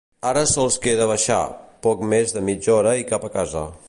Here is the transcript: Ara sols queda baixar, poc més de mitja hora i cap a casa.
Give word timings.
Ara 0.27 0.41
sols 0.51 0.77
queda 0.85 1.07
baixar, 1.11 1.37
poc 1.87 2.03
més 2.15 2.33
de 2.39 2.43
mitja 2.49 2.75
hora 2.77 2.95
i 3.03 3.07
cap 3.13 3.29
a 3.29 3.31
casa. 3.37 3.67